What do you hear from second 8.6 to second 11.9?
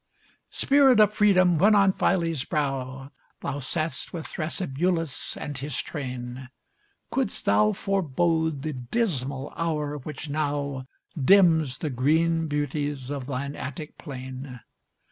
the dismal hour which now Dims